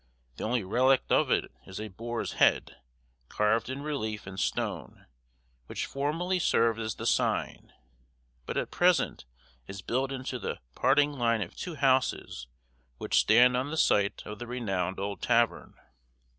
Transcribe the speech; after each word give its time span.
The 0.37 0.45
only 0.45 0.63
relict 0.63 1.11
of 1.11 1.29
it 1.29 1.51
is 1.67 1.79
a 1.79 1.89
boar's 1.89 2.31
head, 2.33 2.75
carved 3.29 3.69
in 3.69 3.83
relief 3.83 4.25
in 4.25 4.35
stone, 4.37 5.05
which 5.67 5.85
formerly 5.85 6.39
served 6.39 6.79
as 6.79 6.95
the 6.95 7.05
sign, 7.05 7.71
but 8.47 8.57
at 8.57 8.71
present 8.71 9.25
is 9.67 9.83
built 9.83 10.11
into 10.11 10.39
the 10.39 10.59
parting 10.73 11.13
line 11.13 11.43
of 11.43 11.55
two 11.55 11.75
houses 11.75 12.47
which 12.97 13.19
stand 13.19 13.55
on 13.55 13.69
the 13.69 13.77
site 13.77 14.23
of 14.25 14.39
the 14.39 14.47
renowned 14.47 14.97
old 14.99 15.21
tavern. 15.21 15.75